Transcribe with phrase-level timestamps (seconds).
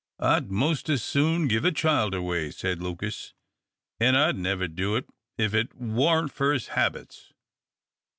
[0.17, 3.35] "I'd most as soon give a child away," said Lucas,
[3.99, 5.05] "an' I'd never do it,
[5.37, 7.33] if it warn't for his habits.